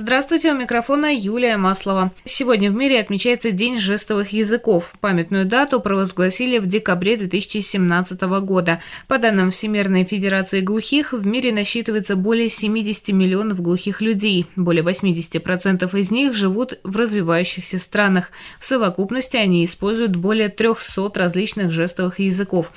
[0.00, 2.12] Здравствуйте, у микрофона Юлия Маслова.
[2.22, 4.92] Сегодня в мире отмечается День жестовых языков.
[5.00, 8.78] Памятную дату провозгласили в декабре 2017 года.
[9.08, 14.46] По данным Всемирной Федерации глухих, в мире насчитывается более 70 миллионов глухих людей.
[14.54, 18.30] Более 80% из них живут в развивающихся странах.
[18.60, 22.70] В совокупности они используют более 300 различных жестовых языков.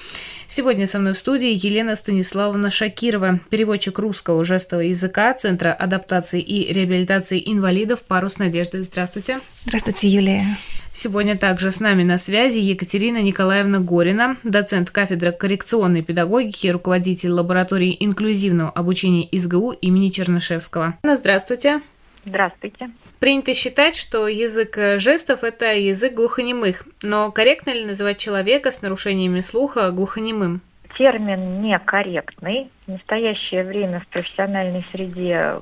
[0.48, 6.74] Сегодня со мной в студии Елена Станиславовна Шакирова, переводчик русского жестового языка Центра адаптации и
[6.74, 8.84] реабилитации реабилитации инвалидов «Парус надежды».
[8.84, 9.42] Здравствуйте.
[9.66, 10.46] Здравствуйте, Юлия.
[10.94, 17.96] Сегодня также с нами на связи Екатерина Николаевна Горина, доцент кафедры коррекционной педагогики, руководитель лаборатории
[18.00, 20.98] инклюзивного обучения ИСГУ имени Чернышевского.
[21.04, 21.82] Здравствуйте.
[22.26, 22.92] Здравствуйте.
[23.20, 29.42] Принято считать, что язык жестов– это язык глухонемых, но корректно ли называть человека с нарушениями
[29.42, 30.62] слуха глухонемым?
[30.98, 32.70] Термин некорректный.
[32.86, 35.56] В настоящее время в профессиональной среде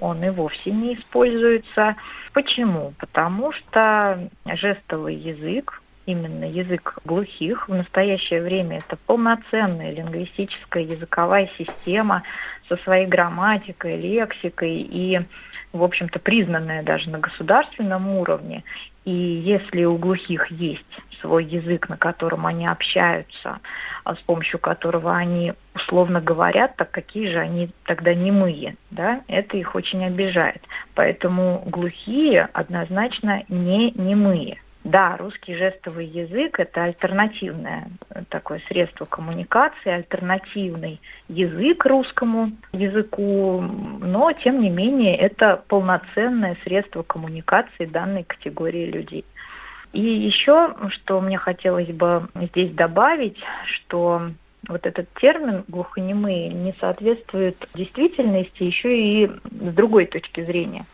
[0.00, 1.96] он и вовсе не используется.
[2.32, 2.92] Почему?
[2.98, 12.22] Потому что жестовый язык, именно язык глухих, в настоящее время это полноценная лингвистическая языковая система
[12.68, 15.20] со своей грамматикой, лексикой и
[15.72, 18.62] в общем-то, признанная даже на государственном уровне.
[19.04, 20.84] И если у глухих есть
[21.20, 23.58] свой язык, на котором они общаются,
[24.04, 29.56] а с помощью которого они условно говорят, так какие же они тогда немые, да, это
[29.56, 30.62] их очень обижает.
[30.94, 34.60] Поэтому глухие однозначно не немые.
[34.84, 37.88] Да, русский жестовый язык– это альтернативное
[38.30, 47.86] такое средство коммуникации, альтернативный язык русскому языку, но, тем не менее, это полноценное средство коммуникации
[47.86, 49.24] данной категории людей.
[49.92, 54.30] И еще, что мне хотелось бы здесь добавить, что
[54.66, 60.86] вот этот термин глухонемые не соответствует действительности еще и с другой точки зрения.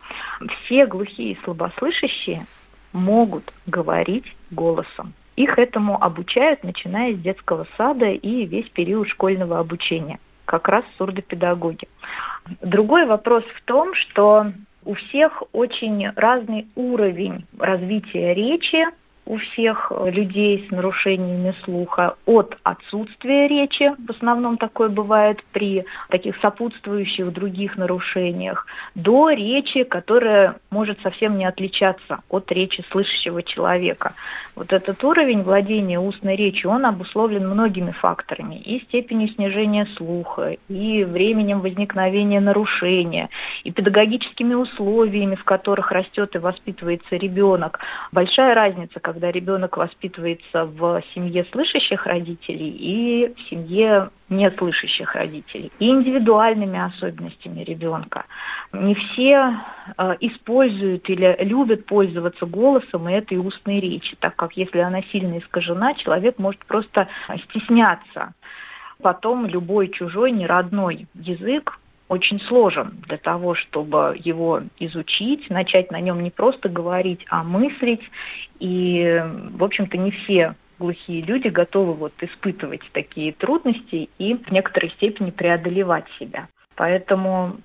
[0.63, 2.45] Все глухие и слабослышащие
[2.93, 5.13] могут говорить голосом.
[5.35, 11.87] Их этому обучают, начиная с детского сада и весь период школьного обучения, как раз сурдопедагоги.
[12.61, 14.51] Другой вопрос в том, что
[14.83, 18.85] у всех очень разный уровень развития речи,
[19.29, 26.35] у всех людей с нарушениями слуха от отсутствия речи, в основном такое бывает при таких
[26.41, 34.13] сопутствующих других нарушениях, до речи, которая может совсем не отличаться от речи слышащего человека.
[34.55, 38.55] Вот этот уровень владения устной речью, он обусловлен многими факторами.
[38.55, 43.29] И степенью снижения слуха, и временем возникновения нарушения,
[43.63, 47.79] и педагогическими условиями, в которых растет и воспитывается ребенок.
[48.11, 55.89] Большая разница, когда ребенок воспитывается в семье слышащих родителей и в семье неслышащих родителей, и
[55.89, 58.25] индивидуальными особенностями ребенка.
[58.71, 59.57] Не все
[59.97, 65.39] э, используют или любят пользоваться голосом и этой устной речи, так как если она сильно
[65.39, 67.07] искажена, человек может просто
[67.49, 68.33] стесняться.
[69.01, 76.21] Потом любой чужой, неродной язык очень сложен для того, чтобы его изучить, начать на нем
[76.21, 78.01] не просто говорить, а мыслить.
[78.59, 84.89] И, в общем-то, не все глухие люди готовы вот испытывать такие трудности и в некоторой
[84.91, 86.47] степени преодолевать себя.
[86.75, 87.57] Поэтому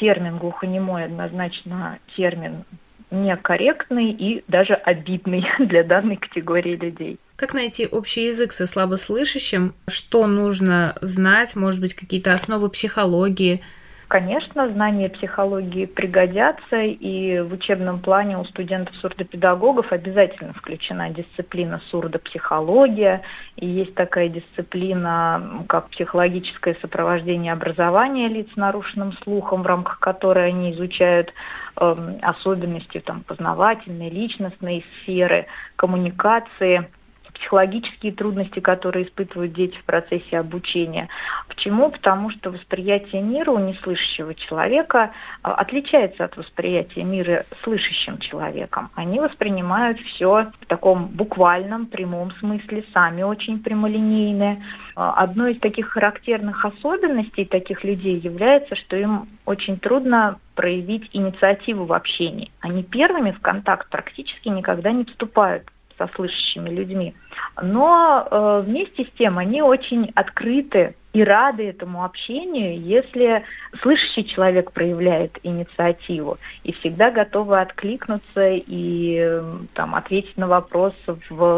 [0.00, 2.64] термин глухонемой однозначно термин
[3.12, 7.18] некорректный и даже обидный для данной категории людей.
[7.36, 9.74] Как найти общий язык со слабослышащим?
[9.86, 11.54] Что нужно знать?
[11.54, 13.62] Может быть, какие-то основы психологии?
[14.08, 23.22] Конечно, знания психологии пригодятся, и в учебном плане у студентов-сурдопедагогов обязательно включена дисциплина сурдопсихология,
[23.56, 30.46] и есть такая дисциплина, как психологическое сопровождение образования лиц с нарушенным слухом, в рамках которой
[30.50, 31.34] они изучают
[31.80, 36.88] э, особенности там, познавательной, личностной сферы, коммуникации–
[37.38, 41.08] психологические трудности, которые испытывают дети в процессе обучения.
[41.48, 41.90] Почему?
[41.90, 45.12] Потому что восприятие мира у неслышащего человека
[45.42, 48.90] а, отличается от восприятия мира слышащим человеком.
[48.94, 54.64] Они воспринимают все в таком буквальном, прямом смысле, сами очень прямолинейные.
[54.94, 61.84] А, одной из таких характерных особенностей таких людей является, что им очень трудно проявить инициативу
[61.84, 62.50] в общении.
[62.60, 65.64] Они первыми в контакт практически никогда не вступают
[65.98, 67.14] со слышащими людьми.
[67.62, 73.42] Но э, вместе с тем они очень открыты и рады этому общению, если
[73.80, 79.40] слышащий человек проявляет инициативу и всегда готовы откликнуться и
[79.72, 80.92] там, ответить на вопрос,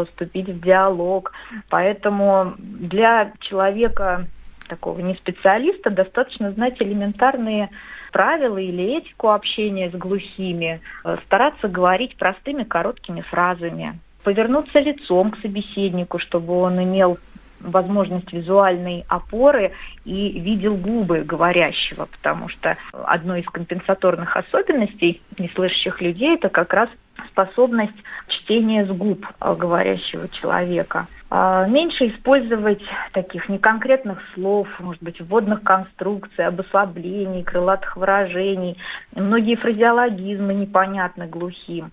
[0.07, 1.33] вступить в диалог.
[1.67, 4.27] Поэтому для человека
[4.69, 7.69] такого не специалиста достаточно знать элементарные
[8.13, 15.39] правила или этику общения с глухими, э, стараться говорить простыми короткими фразами, повернуться лицом к
[15.39, 17.17] собеседнику, чтобы он имел
[17.59, 19.73] возможность визуальной опоры
[20.05, 26.89] и видел губы говорящего, потому что одной из компенсаторных особенностей неслышащих людей это как раз
[27.27, 27.95] способность
[28.27, 31.07] чтения с губ э, говорящего человека.
[31.31, 32.81] А, меньше использовать
[33.11, 38.77] таких неконкретных слов, может быть, вводных конструкций, обослаблений, крылатых выражений.
[39.13, 41.91] Многие фразеологизмы непонятны глухим.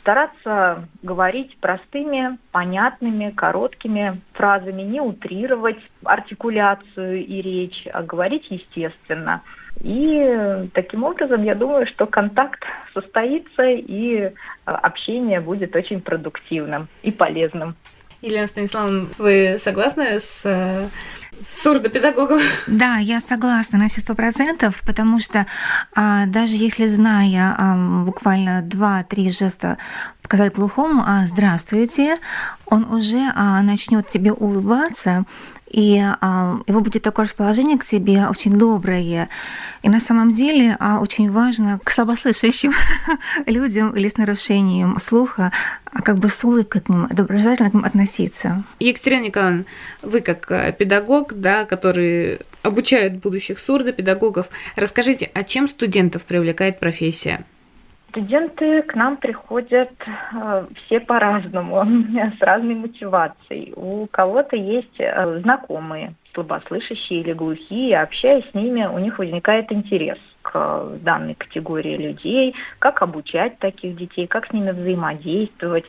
[0.00, 9.42] Стараться говорить простыми, понятными, короткими фразами, не утрировать артикуляцию и речь, а говорить естественно.
[9.80, 14.32] И таким образом, я думаю, что контакт состоится и
[14.64, 17.74] общение будет очень продуктивным и полезным.
[18.22, 20.90] Елена Станиславовна, вы согласны с
[21.48, 22.40] сурдопедагогом?
[22.66, 25.46] Да, я согласна на все сто процентов, потому что
[25.94, 29.78] а, даже если зная а, буквально два-три жеста
[30.22, 32.18] показать глухому а, «здравствуйте»,
[32.66, 35.24] он уже а, начнет тебе улыбаться,
[35.74, 39.28] и а, его будет такое расположение к тебе очень доброе.
[39.82, 42.72] И на самом деле а, очень важно к слабослышащим
[43.46, 45.50] людям или с нарушением слуха
[45.94, 48.64] а как бы с улыбкой к ним, доброжелательно к ним относиться.
[48.80, 49.64] Екатерина Николаевна,
[50.02, 57.44] вы как э, педагог, да, который обучает будущих сурдопедагогов, расскажите, а чем студентов привлекает профессия?
[58.14, 61.84] Студенты к нам приходят э, все по-разному,
[62.38, 63.72] с разной мотивацией.
[63.74, 70.18] У кого-то есть э, знакомые, слабослышащие или глухие, общаясь с ними, у них возникает интерес
[70.42, 75.86] к данной категории людей, как обучать таких детей, как с ними взаимодействовать.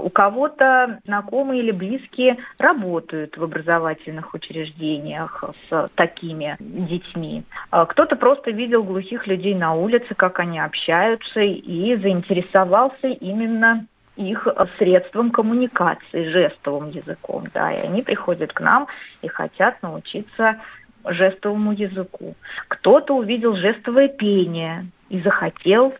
[0.00, 7.44] У кого-то знакомые или близкие работают в образовательных учреждениях с такими детьми.
[7.70, 13.86] А кто-то просто видел глухих людей на улице, как они общаются, и заинтересовался именно
[14.16, 14.46] их
[14.78, 17.44] средством коммуникации, жестовым языком.
[17.54, 18.86] Да, и они приходят к нам
[19.22, 20.60] и хотят научиться
[21.04, 22.34] жестовому языку.
[22.68, 25.94] Кто-то увидел жестовое пение и захотел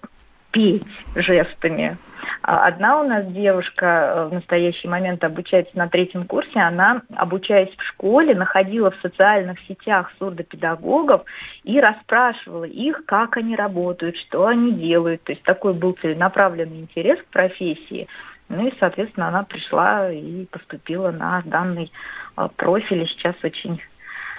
[0.50, 1.96] петь жестами.
[2.42, 7.74] А одна у нас девушка э, в настоящий момент обучается на третьем курсе, она, обучаясь
[7.76, 11.22] в школе, находила в социальных сетях сурдопедагогов
[11.64, 15.22] и расспрашивала их, как они работают, что они делают.
[15.24, 18.08] То есть такой был целенаправленный интерес к профессии.
[18.48, 21.92] Ну и, соответственно, она пришла и поступила на данный
[22.36, 23.80] э, профиль, и сейчас очень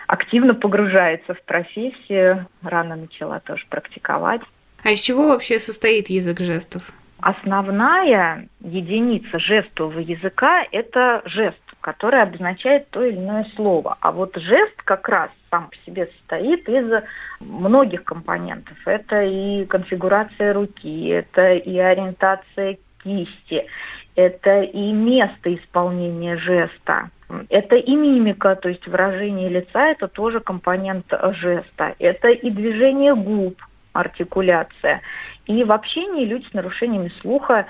[0.08, 4.42] активно погружается в профессию, рано начала тоже практиковать.
[4.83, 6.92] А из чего вообще состоит язык жестов?
[7.19, 13.98] Основная единица жестового языка– это жест, который обозначает то или иное слово.
[14.01, 17.04] А вот жест как раз сам по себе состоит из
[17.39, 18.75] многих компонентов.
[18.86, 23.68] Это и конфигурация руки, это и ориентация кисти,
[24.16, 27.12] это и место исполнения жеста,
[27.50, 33.62] это и мимика, то есть выражение лица, это тоже компонент жеста, это и движение губ,
[33.93, 35.01] артикуляция.
[35.45, 37.65] И в общении люди с нарушениями слуха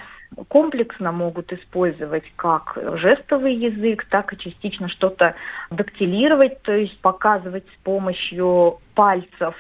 [0.48, 5.36] комплексно могут использовать как жестовый язык, так и частично что-то
[5.70, 9.56] дактилировать, то есть показывать с помощью пальцев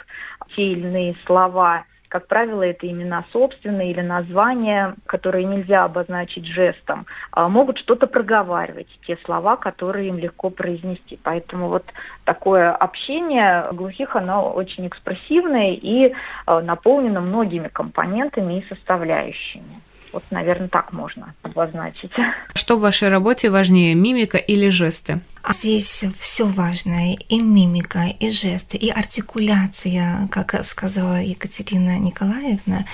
[0.55, 1.85] те или иные слова.
[2.11, 7.05] Как правило, это имена собственные или названия, которые нельзя обозначить жестом.
[7.31, 11.17] А могут что-то проговаривать, те слова, которые им легко произнести.
[11.23, 11.85] Поэтому вот
[12.25, 16.11] такое общение глухих, оно очень экспрессивное и
[16.45, 19.79] а, наполнено многими компонентами и составляющими.
[20.11, 22.11] Вот, наверное, так можно обозначить.
[22.53, 25.21] Что в вашей работе важнее, мимика или жесты?
[25.43, 32.85] А здесь все важно, и мимика, и жесты, и артикуляция, как сказала Екатерина Николаевна.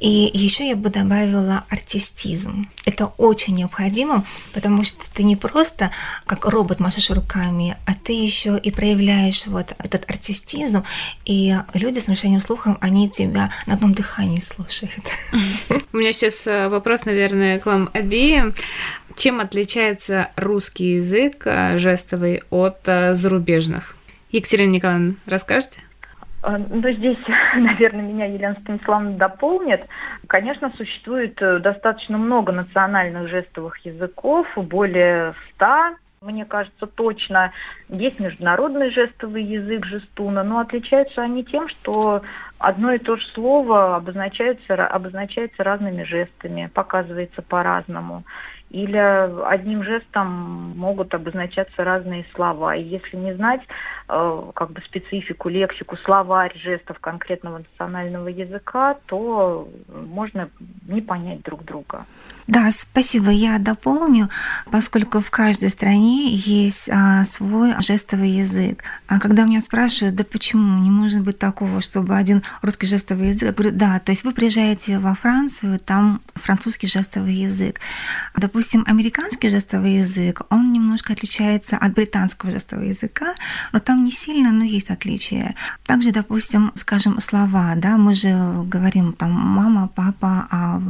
[0.00, 2.68] И еще я бы добавила артистизм.
[2.84, 5.90] Это очень необходимо, потому что ты не просто
[6.26, 10.84] как робот машешь руками, а ты еще и проявляешь вот этот артистизм,
[11.24, 15.04] и люди с нарушением слуха, они тебя на одном дыхании слушают.
[15.92, 18.54] У меня сейчас э, вопрос, наверное, к вам обеим.
[19.16, 23.96] Чем отличается русский язык э, жестовый от э, зарубежных?
[24.30, 25.80] Екатерина Николаевна, расскажете?
[26.42, 27.18] А, ну, здесь,
[27.56, 29.86] наверное, меня Елена Станиславовна дополнит.
[30.26, 37.52] Конечно, существует э, достаточно много национальных жестовых языков, более ста, мне кажется, точно.
[37.88, 42.22] Есть международный жестовый язык жестуна, но отличаются они тем, что
[42.58, 48.24] одно и то же слово обозначается, обозначается разными жестами, показывается по-разному
[48.70, 48.96] или
[49.46, 52.76] одним жестом могут обозначаться разные слова.
[52.76, 53.60] И если не знать
[54.54, 60.50] как бы специфику, лексику, словарь жестов конкретного национального языка, то можно
[60.88, 62.06] не понять друг друга.
[62.46, 63.30] Да, спасибо.
[63.30, 64.28] Я дополню,
[64.72, 68.82] поскольку в каждой стране есть а, свой жестовый язык.
[69.06, 73.42] А когда меня спрашивают, да почему не может быть такого, чтобы один русский жестовый язык,
[73.42, 77.78] я говорю, да, то есть вы приезжаете во Францию, там французский жестовый язык.
[78.36, 83.34] Допустим, американский жестовый язык, он немножко отличается от британского жестового языка,
[83.72, 85.54] но там не сильно, но есть отличия.
[85.86, 88.30] Также, допустим, скажем, слова, да, мы же
[88.64, 90.80] говорим там мама, папа, а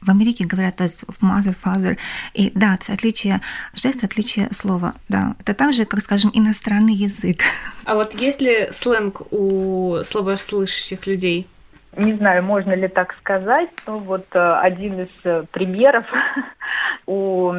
[0.00, 1.96] в Америке говорят mother, father,
[2.34, 3.40] и да, отличие
[3.74, 5.34] жест, отличие слова, да.
[5.40, 7.42] Это также, как, скажем, иностранный язык.
[7.84, 11.48] А вот есть ли сленг у слабослышащих людей?
[11.96, 16.06] Не знаю, можно ли так сказать, но вот э, один из э, примеров
[17.06, 17.52] у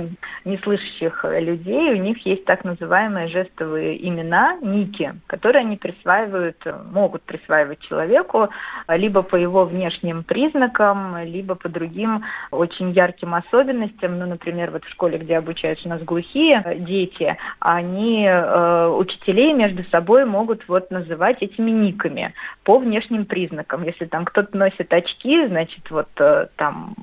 [0.46, 6.58] неслышащих людей, у них есть так называемые жестовые имена, ники, которые они присваивают,
[6.92, 8.50] могут присваивать человеку
[8.88, 14.20] либо по его внешним признакам, либо по другим очень ярким особенностям.
[14.20, 19.84] Ну, например, вот в школе, где обучаются у нас глухие дети, они, э, учителей между
[19.86, 23.84] собой могут вот называть этими никами по внешним признакам.
[23.84, 26.96] Если там кто-то носит очки, значит, вот э, там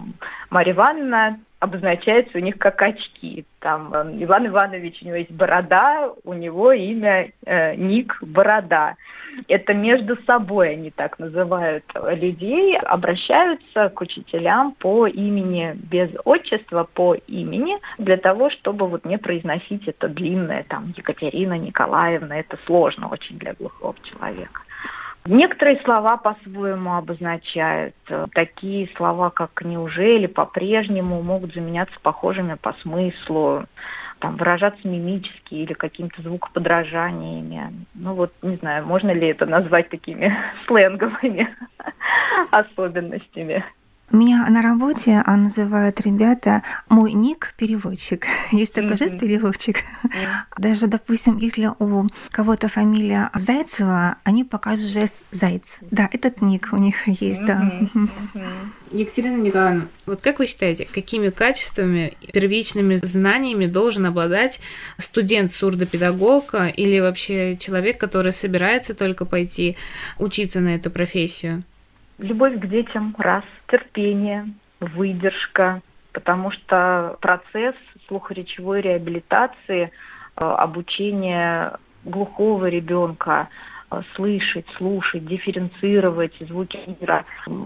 [0.51, 3.45] Марья Ивановна обозначается у них как очки.
[3.61, 8.97] Там э, Иван Иванович, у него есть борода, у него имя, э, ник Борода.
[9.47, 17.15] Это между собой они так называют людей, обращаются к учителям по имени, без отчества, по
[17.15, 23.39] имени, для того, чтобы вот не произносить это длинное, там, Екатерина Николаевна, это сложно очень
[23.39, 24.63] для глухого человека.
[25.27, 27.95] Некоторые слова по-своему обозначают.
[28.35, 33.67] Такие слова, как «неужели», «по-прежнему» могут заменяться похожими по смыслу,
[34.19, 37.87] там, выражаться мимически или какими-то звукоподражаниями.
[37.95, 40.37] Ну вот, не знаю, можно ли это назвать такими
[40.67, 41.55] сленговыми
[42.51, 43.65] особенностями.
[44.11, 48.27] Меня на работе а, называют ребята мой ник переводчик.
[48.51, 48.97] Есть такой mm-hmm.
[48.97, 49.77] жест переводчик.
[49.77, 50.11] Mm-hmm.
[50.59, 55.63] Даже, допустим, если у кого-то фамилия Зайцева, они покажут жест Зайц.
[55.93, 57.47] Да, этот ник у них есть, mm-hmm.
[57.47, 57.89] да.
[57.95, 58.51] Mm-hmm.
[58.93, 64.61] Екатерина Николаевна, вот как вы считаете, какими качествами, первичными знаниями должен обладать
[64.99, 69.77] студент сурдопедагога или вообще человек, который собирается только пойти
[70.19, 71.63] учиться на эту профессию?
[72.21, 75.81] Любовь к детям, раз, терпение, выдержка,
[76.13, 77.75] потому что процесс
[78.09, 83.49] слухоречевой реабилитации, э, обучения глухого ребенка,
[84.15, 87.25] слышать, слушать, дифференцировать звуки мира,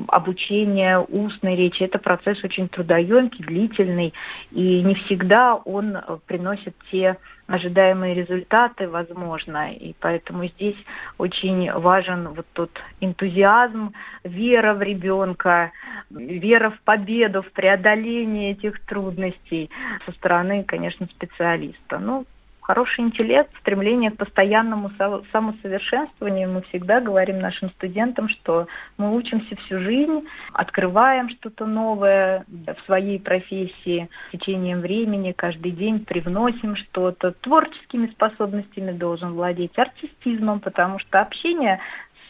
[0.09, 1.83] обучение устной речи.
[1.83, 4.14] Это процесс очень трудоемкий, длительный,
[4.50, 9.73] и не всегда он э, приносит те ожидаемые результаты, возможно.
[9.73, 10.76] И поэтому здесь
[11.19, 13.93] очень важен вот тот энтузиазм,
[14.25, 15.73] вера в ребенка,
[16.11, 19.71] вера в победу, в преодоление этих трудностей
[20.07, 21.99] со стороны, конечно, специалиста.
[21.99, 22.25] Ну,
[22.64, 24.90] хороший интеллект, стремление к постоянному
[25.33, 26.50] самосовершенствованию.
[26.50, 33.21] Мы всегда говорим нашим студентам, что мы учимся всю жизнь, открываем что-то новое в своей
[33.21, 37.33] профессии с течением времени, каждый день привносим что-то.
[37.33, 41.80] Творческими способностями должен владеть, артистизмом, потому что общение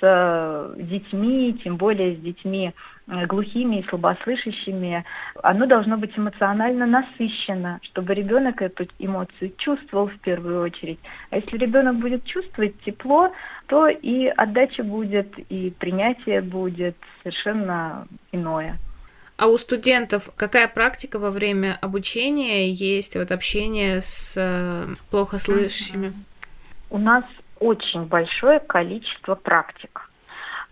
[0.01, 5.05] с детьми, тем более с детьми Э, глухими и слабослышащими,
[5.43, 10.99] оно должно быть эмоционально насыщено, чтобы ребенок эту эмоцию чувствовал в первую очередь.
[11.31, 13.33] А если ребенок будет чувствовать тепло,
[13.67, 18.79] то и отдача будет, и принятие будет совершенно иное.
[19.37, 26.15] А у студентов какая практика во время обучения есть, вот общение с э, плохо слышащими?
[26.89, 27.25] У нас
[27.59, 30.09] очень большое количество практик.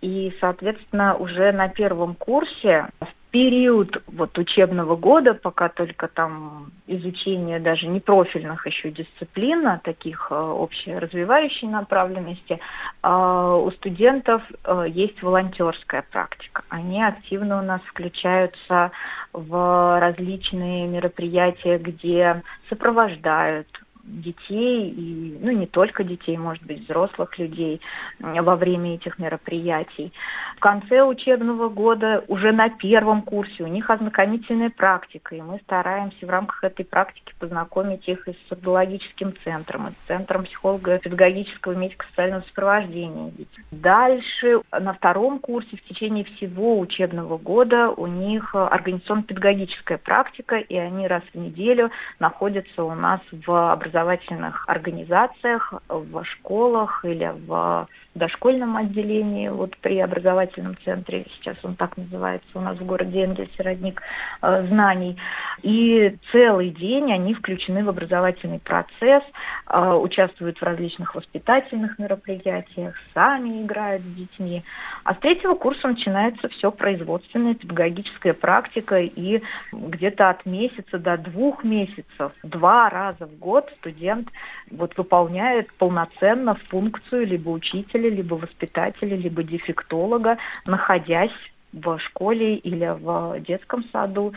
[0.03, 7.61] И, соответственно, уже на первом курсе в период вот учебного года, пока только там изучение
[7.61, 12.59] даже не профильных еще дисциплин, а таких э, общеразвивающей направленности,
[13.01, 16.63] э, у студентов э, есть волонтерская практика.
[16.67, 18.91] Они активно у нас включаются
[19.31, 27.81] в различные мероприятия, где сопровождают детей, и, ну не только детей, может быть, взрослых людей
[28.19, 30.11] во время этих мероприятий.
[30.57, 36.25] В конце учебного года, уже на первом курсе, у них ознакомительная практика, и мы стараемся
[36.25, 42.41] в рамках этой практики познакомить их и с садологическим центром, и с центром психолого-педагогического медико-социального
[42.41, 43.31] сопровождения.
[43.71, 51.07] Дальше, на втором курсе, в течение всего учебного года, у них организационно-педагогическая практика, и они
[51.07, 59.47] раз в неделю находятся у нас в образовательных организациях, в школах или в дошкольном отделении,
[59.49, 64.01] вот при образовательном центре, сейчас он так называется у нас в городе Энгельсе, родник
[64.41, 65.17] э, знаний.
[65.63, 69.23] И целый день они включены в образовательный процесс,
[69.67, 74.63] э, участвуют в различных воспитательных мероприятиях, сами играют с детьми.
[75.03, 79.41] А с третьего курса начинается все производственная педагогическая практика, и
[79.71, 84.29] где-то от месяца до двух месяцев, два раза в год студент
[84.69, 91.31] вот выполняет полноценно функцию либо учителя, либо воспитателя, либо дефектолога, находясь
[91.73, 94.33] в школе или в детском саду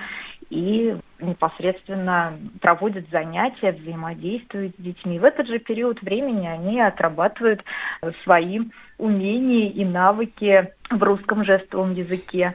[0.49, 5.19] и непосредственно проводят занятия, взаимодействуют с детьми.
[5.19, 7.63] В этот же период времени они отрабатывают
[8.23, 8.61] свои
[8.97, 12.55] умения и навыки в русском жестовом языке.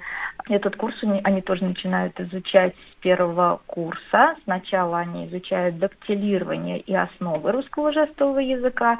[0.49, 4.35] Этот курс они тоже начинают изучать с первого курса.
[4.45, 8.97] Сначала они изучают дактилирование и основы русского жестового языка,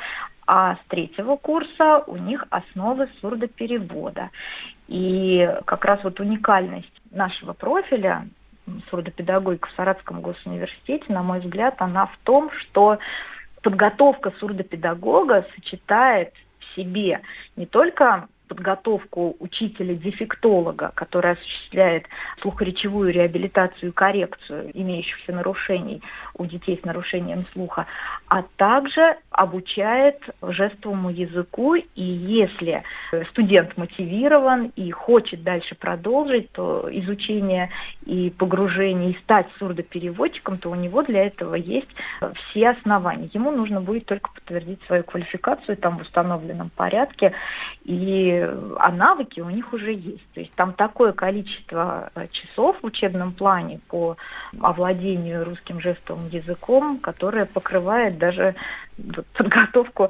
[0.53, 4.31] а с третьего курса у них основы сурдоперевода.
[4.89, 8.27] И как раз вот уникальность нашего профиля
[8.89, 13.00] сурдопедагогика в Саратском госуниверситете, на мой взгляд, она в том, что
[13.63, 17.22] подготовка сурдопедагога сочетает в себе
[17.55, 22.03] не только подготовку учителя-дефектолога, который осуществляет
[22.41, 26.01] слухоречевую реабилитацию и коррекцию имеющихся нарушений
[26.34, 27.86] у детей с нарушением слуха,
[28.27, 32.84] а также обучает жестовому языку, и если
[33.29, 37.70] студент мотивирован и хочет дальше продолжить то изучение
[38.05, 41.88] и погружение, и стать сурдопереводчиком, то у него для этого есть
[42.36, 43.29] все основания.
[43.34, 47.31] Ему нужно будет только подтвердить свою квалификацию там в установленном порядке,
[47.83, 48.47] и
[48.77, 50.25] а навыки у них уже есть.
[50.33, 54.17] То есть там такое количество э, часов в учебном плане по
[54.59, 58.55] овладению русским жестовым языком, которое покрывает даже
[59.33, 60.09] подготовку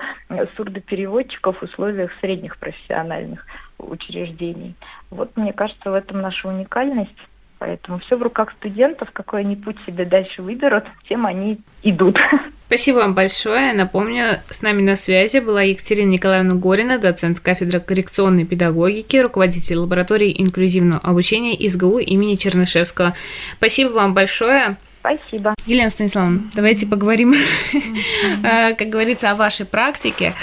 [0.58, 3.46] сурдопереводчиков в условиях средних профессиональных
[3.78, 4.76] учреждений.
[5.10, 7.16] Вот мне кажется, в этом наша уникальность.
[7.58, 12.18] Поэтому все в руках студентов, какой они путь себе дальше выберут, тем они идут.
[12.72, 13.74] Спасибо вам большое.
[13.74, 20.34] Напомню, с нами на связи была Екатерина Николаевна Горина, доцент кафедры коррекционной педагогики, руководитель лаборатории
[20.42, 23.14] инклюзивного обучения ИСГУ имени Чернышевского.
[23.58, 24.78] Спасибо вам большое.
[25.02, 25.54] Спасибо.
[25.66, 27.36] Елена Станиславовна, давайте поговорим,
[28.42, 30.34] как говорится, о вашей практике.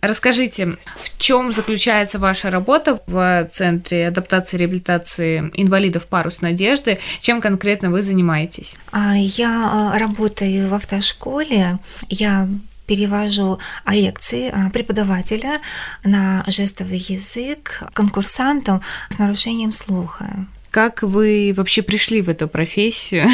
[0.00, 6.98] Расскажите, в чем заключается ваша работа в Центре адаптации и реабилитации инвалидов «Парус надежды»?
[7.20, 8.76] Чем конкретно вы занимаетесь?
[8.92, 11.78] А, я а, работаю в автошколе.
[12.08, 12.48] Я
[12.86, 15.60] перевожу лекции а, преподавателя
[16.02, 20.46] на жестовый язык конкурсантам с нарушением слуха.
[20.70, 23.28] Как вы вообще пришли в эту профессию?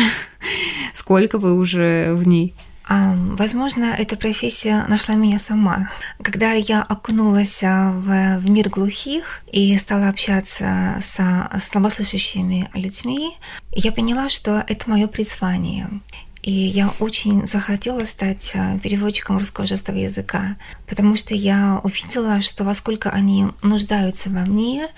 [0.94, 2.54] Сколько вы уже в ней?
[2.88, 5.90] Возможно, эта профессия нашла меня сама.
[6.22, 13.36] Когда я окунулась а, в, в мир глухих и стала общаться со слабослышащими людьми,
[13.72, 16.00] я поняла, что это мое призвание.
[16.42, 22.62] И я очень захотела стать а, переводчиком русского жестового языка, потому что я увидела, что
[22.62, 24.88] во сколько они нуждаются во мне,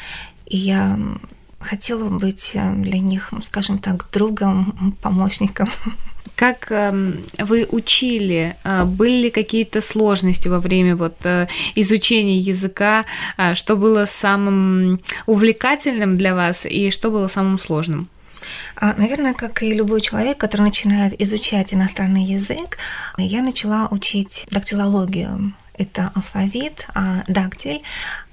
[0.44, 0.98] и я
[1.58, 5.70] хотела быть а, для них, скажем так, другом, помощником.
[6.38, 6.92] Как э,
[7.38, 8.54] вы учили?
[8.62, 13.04] Э, были ли какие-то сложности во время вот э, изучения языка?
[13.36, 18.08] Э, что было самым увлекательным для вас и что было самым сложным?
[18.76, 22.78] А, наверное, как и любой человек, который начинает изучать иностранный язык,
[23.16, 25.54] я начала учить дактилологию.
[25.74, 27.82] Это алфавит, а дактиль.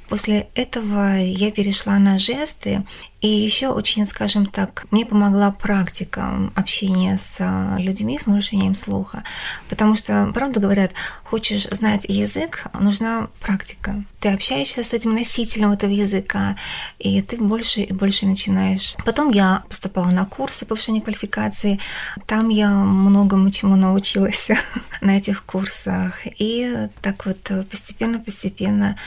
[0.09, 2.83] После этого я перешла на жесты,
[3.25, 9.23] и еще очень, скажем так, мне помогла практика общения с а, людьми с нарушением слуха.
[9.67, 10.91] Потому что, правда говорят,
[11.23, 14.03] хочешь знать язык, нужна практика.
[14.19, 16.55] Ты общаешься с этим носителем этого языка,
[16.99, 18.95] и ты больше и больше начинаешь.
[19.05, 21.79] Потом я поступала на курсы повышения квалификации.
[22.27, 24.49] Там я многому чему научилась
[25.01, 26.19] на этих курсах.
[26.37, 28.99] И так вот постепенно-постепенно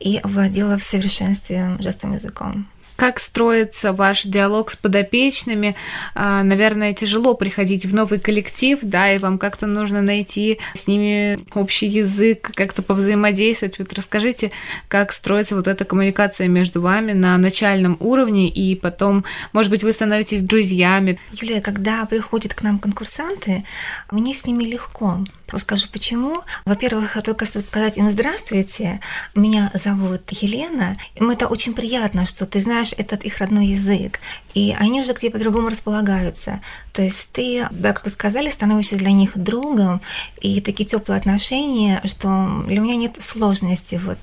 [0.00, 2.66] и овладела в совершенстве жестовым языком.
[2.96, 5.76] Как строится ваш диалог с подопечными?
[6.14, 11.38] А, наверное, тяжело приходить в новый коллектив, да, и вам как-то нужно найти с ними
[11.54, 13.78] общий язык, как-то повзаимодействовать.
[13.78, 14.50] Вот расскажите,
[14.88, 19.92] как строится вот эта коммуникация между вами на начальном уровне, и потом, может быть, вы
[19.92, 21.20] становитесь друзьями.
[21.32, 23.64] Юлия, когда приходят к нам конкурсанты,
[24.10, 25.18] мне с ними легко.
[25.48, 26.42] Расскажу почему.
[26.64, 29.00] Во-первых, только стоит сказать им «Здравствуйте,
[29.34, 30.96] меня зовут Елена».
[31.14, 34.18] Им это очень приятно, что ты знаешь этот их родной язык.
[34.54, 36.62] И они уже к тебе по-другому располагаются.
[36.92, 40.00] То есть ты, да, как вы сказали, становишься для них другом,
[40.40, 44.18] и такие теплые отношения, что для меня нет сложности вот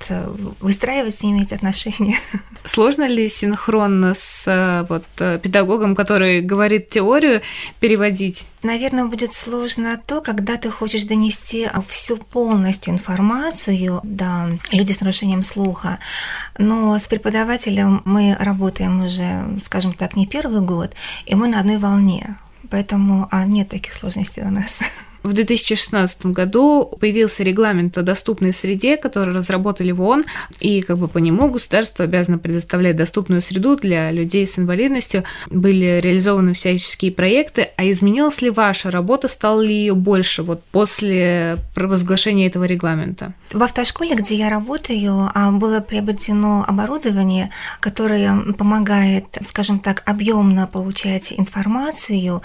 [0.60, 2.18] выстраивать с ними эти отношения.
[2.64, 5.04] Сложно ли синхронно с вот,
[5.40, 7.40] педагогом, который говорит теорию,
[7.78, 8.44] переводить?
[8.64, 15.42] Наверное, будет сложно то, когда ты хочешь донести всю полностью информацию до людей с нарушением
[15.42, 15.98] слуха.
[16.58, 20.92] Но с преподавателем мы работаем уже, скажем так, не первый год,
[21.26, 22.36] и мы на одной волне.
[22.70, 24.80] Поэтому а, нет таких сложностей у нас.
[25.24, 30.24] В 2016 году появился регламент о доступной среде, который разработали в ООН,
[30.60, 35.24] и как бы по нему государство обязано предоставлять доступную среду для людей с инвалидностью.
[35.48, 41.56] Были реализованы всяческие проекты, а изменилась ли ваша работа, стало ли ее больше вот после
[41.74, 43.32] провозглашения этого регламента?
[43.50, 47.48] В автошколе, где я работаю, а, было приобретено оборудование,
[47.80, 52.42] которое помогает, скажем так, объемно получать информацию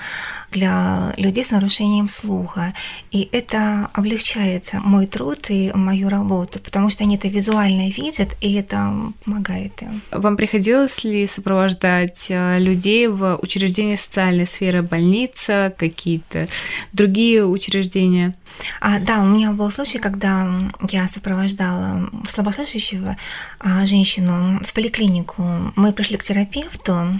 [0.49, 2.68] для людей с нарушением слуха.
[3.11, 8.53] И это облегчает мой труд и мою работу, потому что они это визуально видят, и
[8.55, 8.93] это
[9.25, 10.01] помогает им.
[10.11, 16.47] Вам приходилось ли сопровождать э, людей в учреждения социальной сферы, больница, какие-то
[16.93, 18.35] другие учреждения?
[18.81, 20.47] А, да, у меня был случай, когда
[20.89, 23.17] я сопровождала слабослышащего
[23.59, 25.71] а, женщину в поликлинику.
[25.75, 27.19] Мы пришли к терапевту,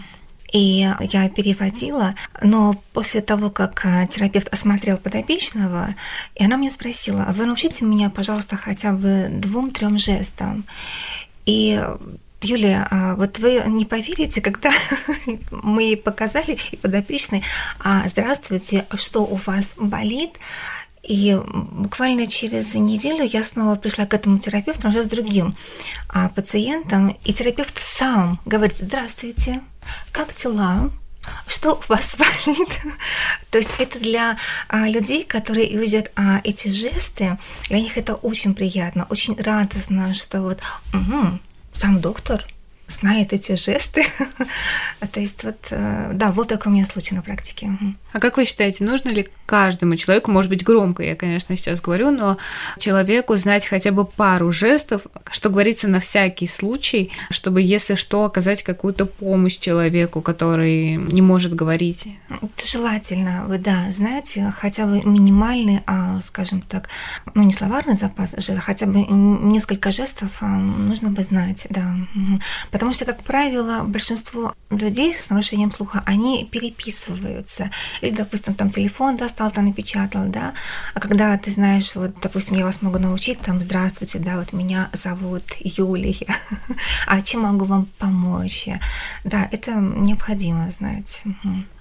[0.51, 5.95] и я переводила, но после того, как э, терапевт осмотрел подопечного,
[6.35, 10.65] и она мне спросила, «А вы научите меня, пожалуйста, хотя бы двум-трем жестам.
[11.45, 11.81] И
[12.41, 14.71] Юлия, а вот вы не поверите, когда
[15.51, 17.43] мы показали и подопечный,
[17.79, 20.39] а здравствуйте, что у вас болит?
[21.03, 25.55] И буквально через неделю я снова пришла к этому терапевту уже с другим
[26.07, 29.61] а, пациентом, и терапевт сам говорит, здравствуйте,
[30.11, 30.91] как дела?
[31.47, 32.69] Что у вас болит?
[33.51, 38.55] То есть это для а, людей, которые видят а, эти жесты, для них это очень
[38.55, 40.59] приятно, очень радостно, что вот
[40.93, 41.39] угу,
[41.73, 42.45] сам доктор
[42.89, 44.05] знает эти жесты.
[45.11, 47.69] То есть вот, э, да, был такой у меня случай на практике.
[48.11, 52.11] А как вы считаете, нужно ли каждому человеку, может быть, громко я, конечно, сейчас говорю,
[52.11, 52.37] но
[52.79, 58.63] человеку знать хотя бы пару жестов, что говорится на всякий случай, чтобы, если что, оказать
[58.63, 62.07] какую-то помощь человеку, который не может говорить?
[62.63, 66.89] Желательно, вы, да, знаете, хотя бы минимальный, а, скажем так,
[67.33, 71.95] ну, не словарный запас, а хотя бы несколько жестов а, нужно бы знать, да.
[72.79, 77.71] Потому что, как правило, большинство людей с нарушением слуха, они переписываются.
[77.99, 80.53] Или, допустим, там телефон достал, там напечатал, да.
[80.93, 84.89] А когда ты знаешь, вот, допустим, я вас могу научить, там, здравствуйте, да, вот меня
[84.93, 86.25] зовут Юлия,
[87.05, 88.69] а чем могу вам помочь?
[89.25, 91.21] Да, это необходимо знать.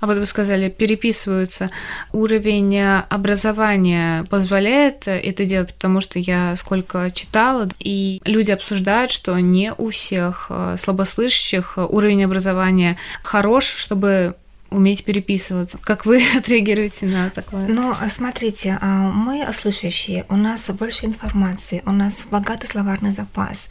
[0.01, 1.69] А вот вы сказали, переписываются.
[2.13, 9.73] Уровень образования позволяет это делать, потому что я сколько читала, и люди обсуждают, что не
[9.73, 14.37] у всех э, слабослышащих уровень образования хорош, чтобы
[14.71, 15.79] уметь переписываться.
[15.79, 17.67] Как вы отреагируете на такое?
[17.67, 23.69] Ну, смотрите, а, мы слышащие, у нас больше информации, у нас богатый словарный запас,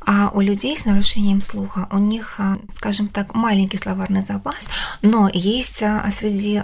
[0.00, 4.66] а у людей с нарушением слуха у них, а, скажем так, маленький словарный запас,
[5.02, 6.62] но есть а, среди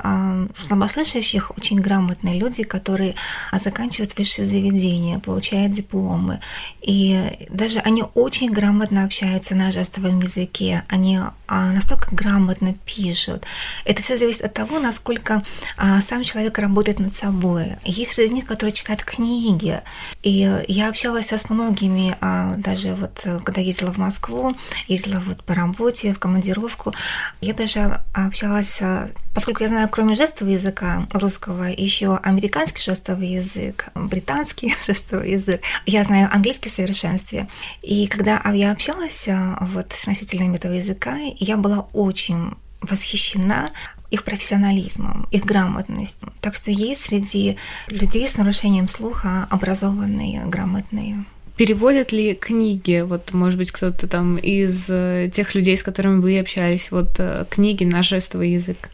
[0.59, 3.15] слабослышащих очень грамотные люди, которые
[3.53, 6.41] заканчивают высшее заведение, получают дипломы,
[6.81, 13.45] и даже они очень грамотно общаются на жестовом языке, они настолько грамотно пишут.
[13.85, 15.43] Это все зависит от того, насколько
[15.77, 17.77] а, сам человек работает над собой.
[17.85, 19.81] Есть среди них, которые читают книги.
[20.23, 24.55] И я общалась с многими, а, даже вот когда ездила в Москву,
[24.89, 26.93] ездила вот по работе, в командировку.
[27.41, 33.87] Я даже общалась, а, поскольку я знаю, кроме жестового языка русского, еще американский жестовый язык,
[33.95, 35.61] британский жестовый язык.
[35.87, 37.49] Я знаю английский в совершенстве.
[37.83, 43.71] И когда я общалась а, вот с носителями этого языка, я была очень восхищена
[44.11, 46.33] их профессионализмом, их грамотностью.
[46.41, 47.57] Так что есть среди
[47.89, 51.25] людей с нарушением слуха образованные, грамотные
[51.57, 56.39] Переводят ли книги, вот, может быть, кто-то там из э, тех людей, с которыми вы
[56.39, 58.89] общались, вот, э, книги на жестовый язык?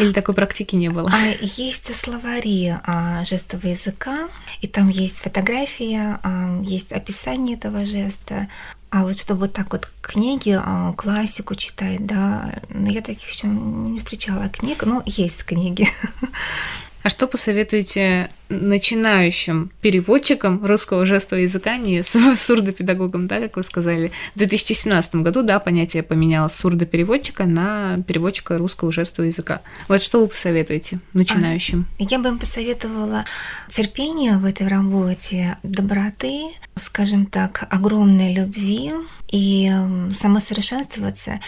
[0.00, 1.12] Или такой практики не было?
[1.12, 4.28] А есть словари а, жестового языка,
[4.62, 8.48] и там есть фотографии, а, есть описание этого жеста.
[8.90, 13.98] А вот чтобы так вот книги, а, классику читать, да, ну, я таких еще не
[13.98, 15.88] встречала книг, но есть книги.
[17.08, 22.02] А что посоветуете начинающим переводчикам русского жестового языка, не
[22.36, 24.12] сурдопедагогам, да, как вы сказали?
[24.34, 29.62] В 2017 году, да, понятие поменялось сурдопереводчика на переводчика русского жестового языка.
[29.88, 31.86] Вот что вы посоветуете начинающим?
[31.98, 33.24] А, я бы им посоветовала
[33.70, 36.42] терпение в этой работе, доброты,
[36.74, 38.92] скажем так, огромной любви
[39.32, 39.72] и
[40.12, 41.40] самосовершенствоваться.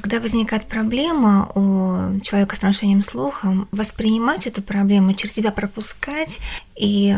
[0.00, 6.38] Когда возникает проблема у человека с нарушением слуха, воспринимать эту проблему, через себя пропускать
[6.76, 7.14] и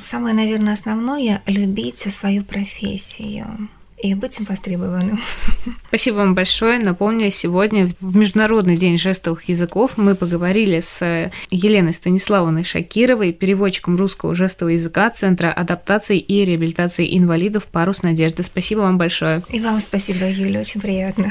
[0.00, 3.68] самое, наверное, основное– любить свою профессию
[4.02, 5.20] и быть востребованным.
[5.88, 6.78] Спасибо вам большое.
[6.78, 14.34] Напомню, сегодня в Международный день жестовых языков мы поговорили с Еленой Станиславовной Шакировой, переводчиком русского
[14.34, 18.42] жестового языка Центра адаптации и реабилитации инвалидов «Парус надежды».
[18.42, 19.42] Спасибо вам большое.
[19.48, 21.30] И вам спасибо, Юля, очень приятно.